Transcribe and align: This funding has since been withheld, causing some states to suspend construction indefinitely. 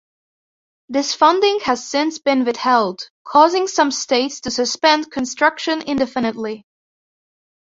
This 0.89 1.13
funding 1.13 1.59
has 1.59 1.87
since 1.87 2.17
been 2.17 2.43
withheld, 2.43 3.11
causing 3.23 3.67
some 3.67 3.91
states 3.91 4.39
to 4.41 4.49
suspend 4.49 5.11
construction 5.11 5.83
indefinitely. 5.83 6.65